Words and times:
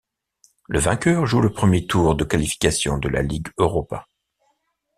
Le 0.67 0.79
vainqueur 0.79 1.27
joue 1.27 1.41
le 1.41 1.53
premier 1.53 1.85
tour 1.85 2.15
de 2.15 2.23
qualification 2.23 2.97
de 2.97 3.07
la 3.07 3.21
Ligue 3.21 3.49
Europa. 3.59 4.07